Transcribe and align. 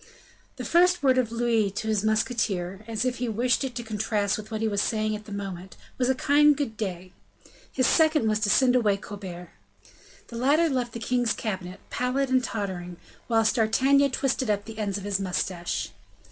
The 0.55 0.65
first 0.65 1.03
word 1.03 1.19
of 1.19 1.31
Louis 1.31 1.69
to 1.69 1.87
his 1.87 2.03
musketeer, 2.03 2.83
as 2.87 3.05
if 3.05 3.17
he 3.17 3.29
wished 3.29 3.63
it 3.63 3.75
to 3.75 3.83
contrast 3.83 4.35
with 4.35 4.49
what 4.49 4.61
he 4.61 4.67
was 4.67 4.81
saying 4.81 5.15
at 5.15 5.25
the 5.25 5.31
moment, 5.31 5.77
was 5.99 6.09
a 6.09 6.15
kind 6.15 6.57
"good 6.57 6.75
day." 6.75 7.11
His 7.71 7.85
second 7.85 8.27
was 8.27 8.39
to 8.39 8.49
send 8.49 8.75
away 8.75 8.97
Colbert. 8.97 9.51
The 10.29 10.37
latter 10.37 10.69
left 10.69 10.93
the 10.93 10.99
king's 10.99 11.33
cabinet, 11.33 11.79
pallid 11.91 12.31
and 12.31 12.43
tottering, 12.43 12.97
whilst 13.27 13.57
D'Artagnan 13.57 14.09
twisted 14.09 14.49
up 14.49 14.65
the 14.65 14.79
ends 14.79 14.97
of 14.97 15.03
his 15.03 15.19
mustache. 15.19 15.89